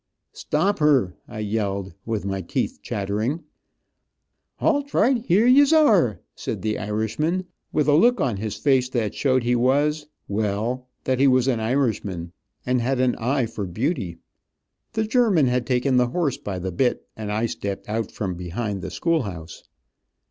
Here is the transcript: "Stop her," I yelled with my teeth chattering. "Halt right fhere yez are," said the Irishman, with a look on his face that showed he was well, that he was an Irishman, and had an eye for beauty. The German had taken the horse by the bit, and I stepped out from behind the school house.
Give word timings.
"Stop 0.33 0.79
her," 0.79 1.13
I 1.27 1.41
yelled 1.41 1.93
with 2.07 2.25
my 2.25 2.41
teeth 2.41 2.79
chattering. 2.81 3.43
"Halt 4.55 4.95
right 4.95 5.23
fhere 5.27 5.45
yez 5.45 5.71
are," 5.71 6.21
said 6.33 6.63
the 6.63 6.79
Irishman, 6.79 7.45
with 7.71 7.87
a 7.87 7.93
look 7.93 8.19
on 8.19 8.37
his 8.37 8.55
face 8.55 8.89
that 8.89 9.13
showed 9.13 9.43
he 9.43 9.55
was 9.55 10.07
well, 10.27 10.87
that 11.03 11.19
he 11.19 11.27
was 11.27 11.47
an 11.47 11.59
Irishman, 11.59 12.31
and 12.65 12.81
had 12.81 12.99
an 12.99 13.13
eye 13.17 13.45
for 13.45 13.67
beauty. 13.67 14.17
The 14.93 15.03
German 15.03 15.45
had 15.45 15.67
taken 15.67 15.97
the 15.97 16.07
horse 16.07 16.37
by 16.39 16.57
the 16.57 16.71
bit, 16.71 17.07
and 17.15 17.31
I 17.31 17.45
stepped 17.45 17.87
out 17.87 18.11
from 18.11 18.33
behind 18.33 18.81
the 18.81 18.89
school 18.89 19.21
house. 19.21 19.65